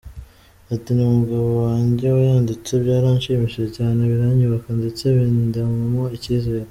Ati 0.73 0.89
“Ni 0.93 1.01
umugabo 1.09 1.47
wanjye 1.63 2.05
wayanditse, 2.15 2.71
byaranshimishije 2.83 3.69
cyane, 3.77 4.01
biranyubaka 4.11 4.69
ndetse 4.79 5.03
bindemamo 5.15 6.03
icyizere. 6.17 6.59